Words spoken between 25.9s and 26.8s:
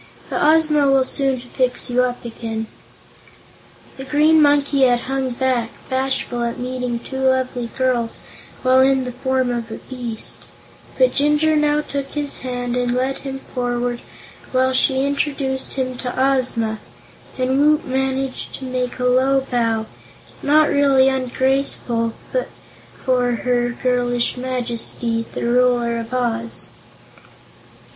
of Oz.